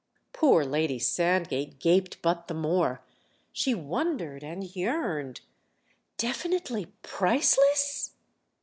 [0.33, 5.41] Poor Lady Sandgate gaped but the more—she wondered and yearned.
[6.17, 8.13] "Definitely priceless?"